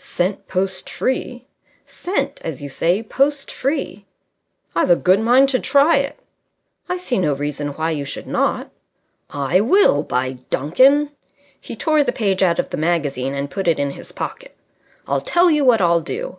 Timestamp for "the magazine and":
12.70-13.50